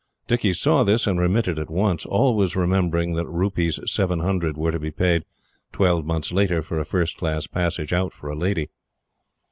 [0.27, 3.79] Dicky saw this, and remitted at once; always remembering that Rs.
[3.85, 5.25] 700 were to be paid,
[5.71, 8.71] twelve months later, for a first class passage out for a lady.